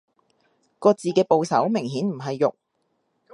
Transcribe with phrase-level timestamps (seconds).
[0.79, 2.55] 個字嘅部首明顯唔係肉